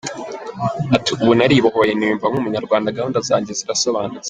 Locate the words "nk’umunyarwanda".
2.31-2.95